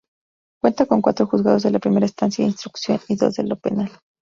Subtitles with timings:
[0.59, 3.91] Cuenta con cuatro juzgados de Primera Instancia e Instrucción y dos de lo Penal.